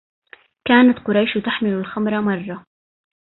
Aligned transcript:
كانت 0.67 0.99
قريش 1.07 1.33
تحمل 1.45 1.69
الخمر 1.69 2.21
مرة 2.21 2.65